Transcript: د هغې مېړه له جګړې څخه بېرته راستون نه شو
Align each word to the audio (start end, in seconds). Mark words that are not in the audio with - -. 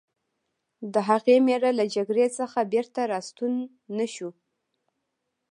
د 0.93 0.95
هغې 1.09 1.35
مېړه 1.45 1.71
له 1.79 1.85
جګړې 1.95 2.27
څخه 2.37 2.59
بېرته 2.73 2.99
راستون 3.13 3.53
نه 3.97 4.05
شو 4.13 4.29